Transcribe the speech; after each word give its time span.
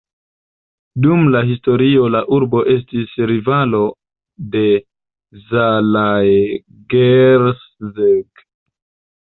Dum 1.05 1.25
la 1.33 1.41
historio 1.49 2.07
la 2.13 2.21
urbo 2.37 2.61
estis 2.75 3.13
rivalo 3.33 3.81
de 4.57 4.65
Zalaegerszeg. 5.53 8.43